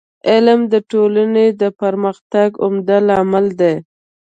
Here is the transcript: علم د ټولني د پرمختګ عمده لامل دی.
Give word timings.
علم 0.29 0.59
د 0.73 0.75
ټولني 0.91 1.47
د 1.61 1.63
پرمختګ 1.81 2.49
عمده 2.65 2.97
لامل 3.07 3.45
دی. 3.59 3.75